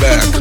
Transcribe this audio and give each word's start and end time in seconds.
Radio. 0.00 0.40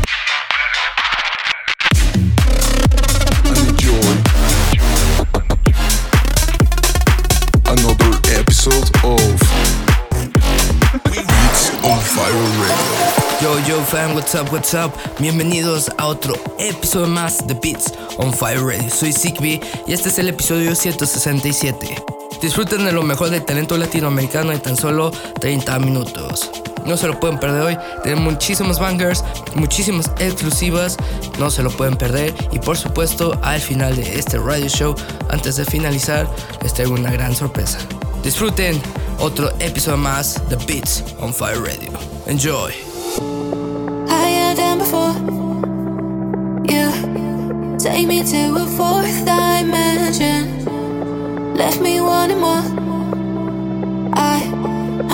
Yo, 13.68 13.80
fam, 13.82 14.16
what's 14.16 14.34
up, 14.34 14.52
what's 14.52 14.74
up? 14.74 14.92
Bienvenidos 15.20 15.92
a 15.98 16.08
otro 16.08 16.34
episodio 16.58 17.08
más 17.08 17.46
de 17.46 17.54
Beats 17.54 17.94
on 18.18 18.34
Fire 18.34 18.62
Radio. 18.62 18.90
Soy 18.90 19.12
Zigbee 19.12 19.60
y 19.86 19.94
este 19.94 20.10
es 20.10 20.18
el 20.18 20.30
episodio 20.30 20.74
167. 20.74 22.04
Disfruten 22.42 22.86
de 22.86 22.92
lo 22.92 23.04
mejor 23.04 23.30
del 23.30 23.44
talento 23.46 23.78
latinoamericano 23.78 24.54
en 24.54 24.62
tan 24.62 24.78
solo 24.78 25.12
30 25.12 25.78
minutos. 25.80 26.50
No 26.86 26.98
se 26.98 27.08
lo 27.08 27.20
pueden 27.20 27.40
perder 27.40 27.62
hoy. 27.62 27.78
Tenemos 28.04 28.34
muchísimos 28.34 28.80
bangers, 28.80 29.24
muchísimas 29.56 30.12
exclusivas. 30.20 30.98
No 31.38 31.50
se 31.50 31.64
lo 31.64 31.70
pueden 31.72 31.96
perder. 31.96 32.34
Y 32.52 32.60
por 32.60 32.78
supuesto, 32.78 33.38
al 33.44 33.62
final 33.62 33.96
de 33.96 34.20
este 34.20 34.38
radio 34.38 34.68
show, 34.68 34.96
antes 35.30 35.56
de 35.56 35.66
finalizar, 35.66 36.28
les 36.62 36.74
traigo 36.74 36.94
una 36.94 37.12
gran 37.12 37.36
sorpresa. 37.36 37.80
Disfruten 38.24 38.82
otro 39.20 39.52
episodio 39.60 39.98
más 39.98 40.42
de 40.50 40.56
Beats 40.68 41.04
on 41.20 41.34
Fire 41.34 41.62
Radio. 41.62 41.92
Enjoy. 42.28 42.74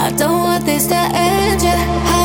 I 0.05 0.11
don't 0.11 0.43
want 0.43 0.65
this 0.67 0.85
to 0.85 0.95
end. 0.95 1.63
Yeah. 1.63 2.24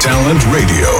Talent 0.00 0.46
Radio. 0.46 0.99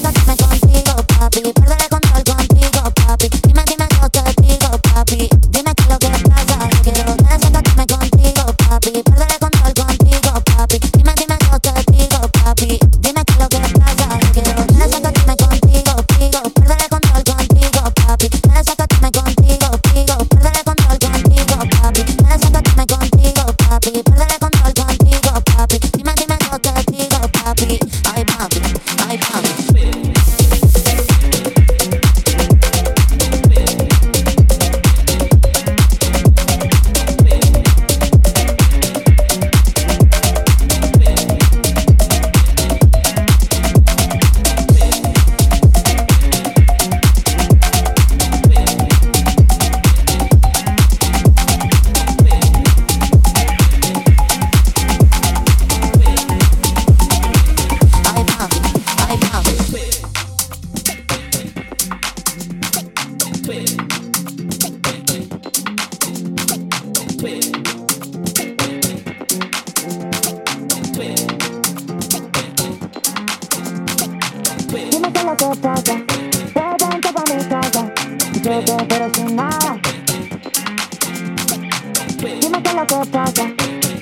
lo 82.81 82.87
que 82.87 83.11
pasa. 83.11 83.43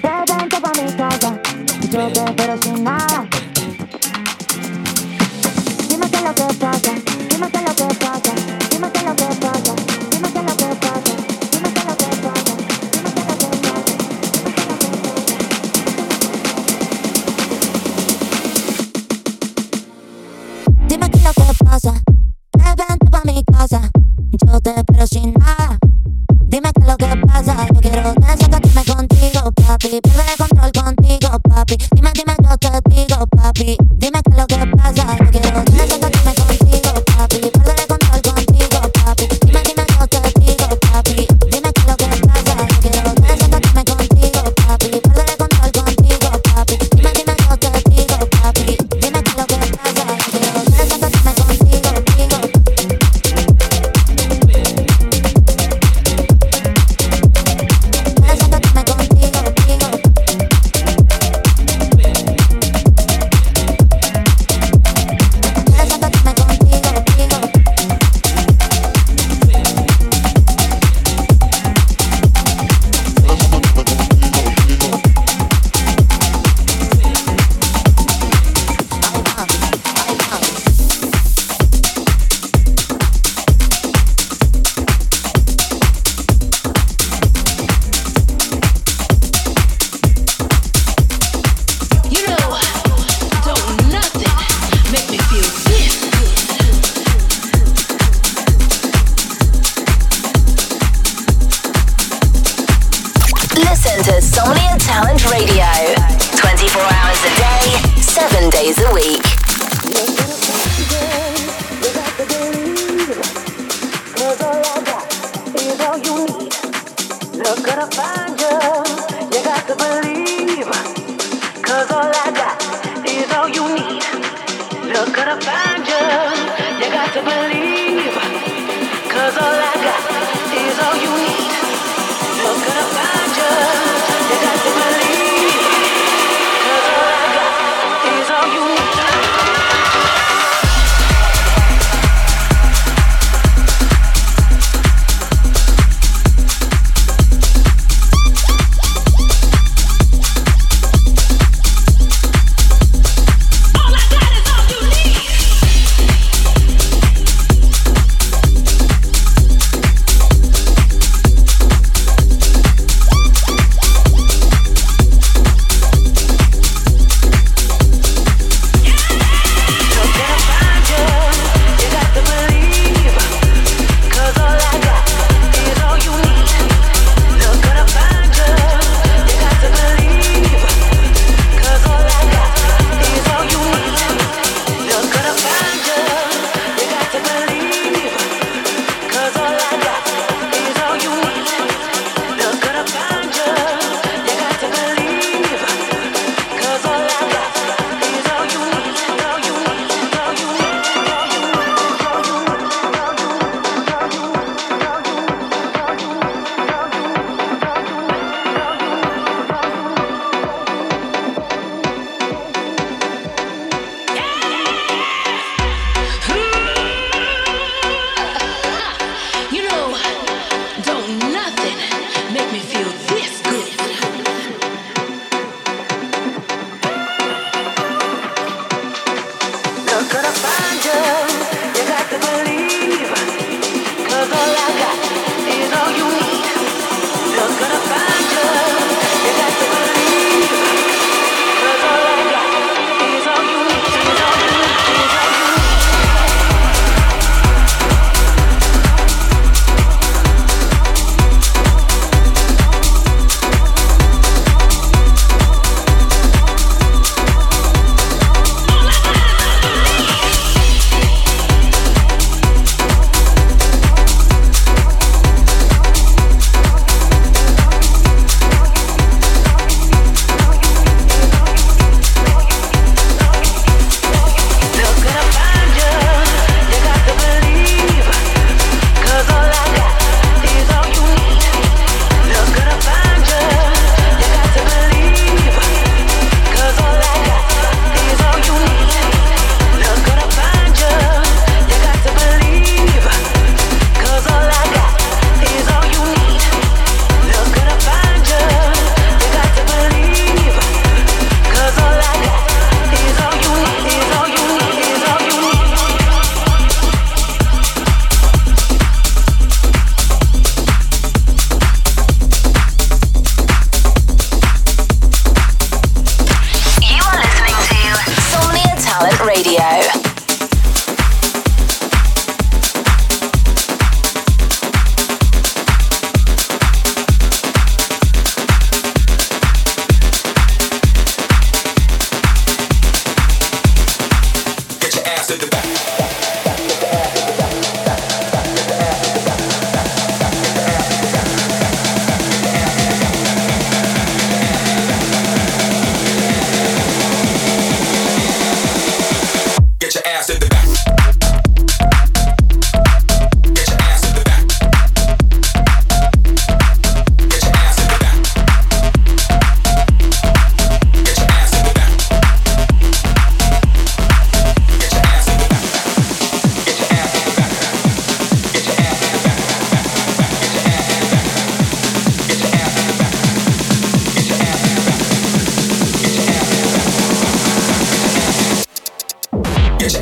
Bebe 0.01 0.43
en 0.43 0.50
copa 0.50 0.71
mi 0.81 0.91
casa. 0.93 1.39
Yo 1.91 2.07
te 2.12 2.24
espero 2.24 2.57
sin 2.62 2.83
nada. 2.83 3.08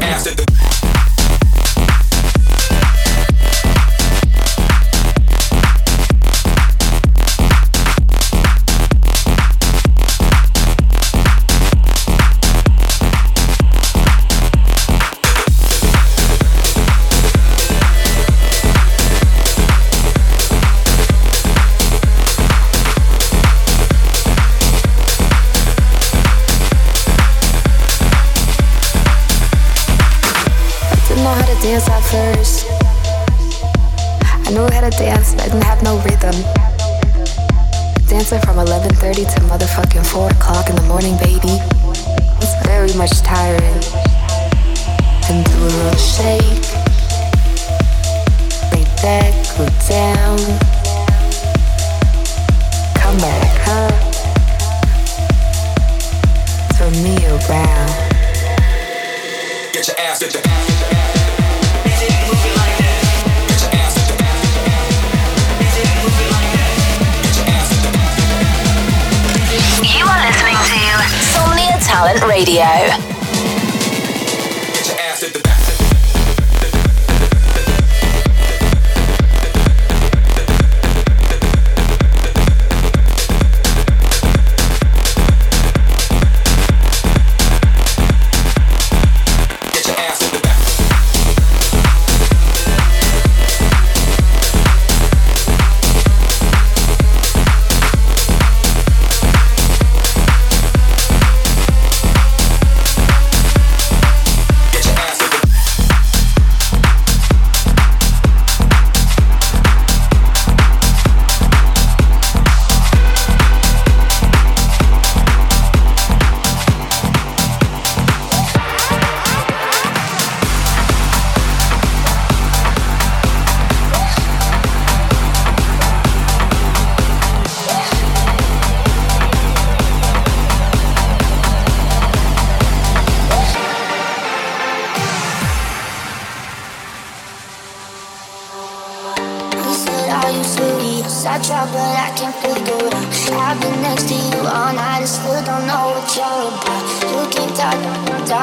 ass 0.02 0.24
the 0.26 0.77
dance 31.68 31.90
at 31.90 32.00
first. 32.00 32.66
I 34.48 34.52
knew 34.52 34.68
how 34.72 34.90
to 34.90 34.90
dance, 34.92 35.34
but 35.34 35.44
I 35.44 35.48
didn't 35.48 35.66
have 35.66 35.84
no 35.84 35.98
rhythm. 36.00 36.36
Dancing 38.08 38.40
from 38.40 38.58
11:30 38.58 39.26
to 39.26 39.40
motherfucking 39.52 40.06
4 40.06 40.30
o'clock 40.30 40.70
in 40.70 40.78
the 40.78 40.88
morning, 40.94 41.18
baby. 41.18 41.60
It's 42.40 42.56
very 42.66 42.94
much 42.94 43.22
tiring. 43.22 43.80
And 45.28 45.44
do 45.44 45.58
a 45.68 45.72
little 45.76 46.00
shake, 46.16 46.64
lay 48.72 48.86
back, 49.04 49.34
go 49.58 49.68
down. 49.90 50.77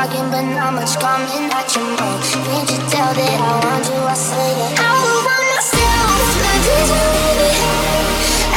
Talking, 0.06 0.30
but 0.30 0.42
not 0.42 0.74
much 0.74 0.98
coming 0.98 1.50
at 1.50 1.74
your 1.74 1.84
mouth. 1.84 2.24
Can't 2.44 2.70
you 2.70 2.78
tell 2.92 3.12
that 3.14 3.40
I 3.40 3.52
want 3.64 3.84
you? 3.88 4.00
I 4.04 4.14
say 4.14 4.50
that 4.60 4.72
I 4.76 4.90
would 5.00 5.20
want 5.26 5.44
myself. 5.54 6.20
Like 6.44 6.62
this, 6.68 6.90
baby. 6.92 7.50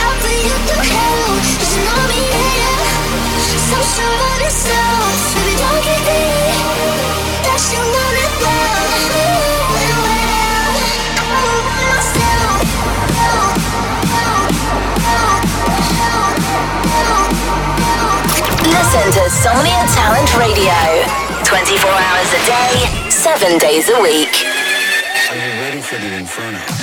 After 0.08 0.34
you 0.48 0.56
through 0.68 0.88
hell, 0.92 1.32
just 1.60 1.78
know 1.86 2.02
me, 2.12 2.22
yeah. 2.36 2.84
So 3.70 3.78
sure 3.96 4.22
of 4.32 4.40
yourself, 4.44 5.16
baby, 5.36 5.54
don't 5.62 5.82
get 5.88 6.02
me. 6.08 6.24
That 7.46 7.62
you 7.72 7.82
want 7.96 8.18
it 8.26 9.47
Listen 18.98 19.14
to 19.14 19.30
Somnia 19.30 19.86
Talent 19.94 20.36
Radio 20.38 20.74
24 21.44 21.88
hours 21.88 22.34
a 22.34 22.42
day, 22.48 23.10
7 23.12 23.60
days 23.60 23.90
a 23.90 24.02
week. 24.02 24.44
Are 25.30 25.36
you 25.36 25.62
ready 25.62 25.82
for 25.82 25.98
the 25.98 26.16
inferno? 26.16 26.77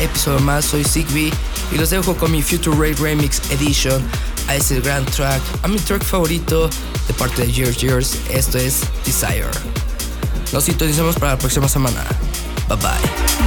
Episodio 0.00 0.40
más. 0.40 0.64
Soy 0.64 0.84
Sigby 0.84 1.32
y 1.72 1.78
los 1.78 1.90
dejo 1.90 2.16
con 2.16 2.32
mi 2.32 2.42
Future 2.42 2.76
Rate 2.76 3.02
Remix 3.02 3.40
Edition 3.50 4.02
a 4.48 4.56
ese 4.56 4.80
gran 4.80 5.04
track, 5.06 5.40
a 5.62 5.68
mi 5.68 5.78
track 5.78 6.02
favorito 6.02 6.68
de 7.06 7.14
parte 7.14 7.42
de 7.42 7.52
Years 7.52 7.76
Years. 7.78 8.16
Esto 8.30 8.58
es 8.58 8.80
Desire. 9.04 9.50
Nos 10.52 10.64
sintonizamos 10.64 11.16
para 11.16 11.32
la 11.32 11.38
próxima 11.38 11.68
semana. 11.68 12.04
Bye 12.68 12.76
bye. 12.78 13.40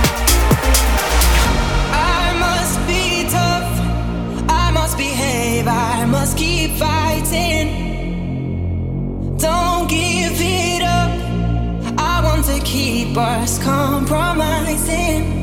I 5.66 6.06
must 6.06 6.38
keep 6.38 6.72
fighting. 6.78 7.68
Don't 9.38 9.88
give 9.90 10.42
it 10.42 10.84
up. 10.84 11.12
I 11.98 12.22
want 12.24 12.46
to 12.46 12.60
keep 12.66 13.18
us 13.18 13.58
compromising. 13.64 15.43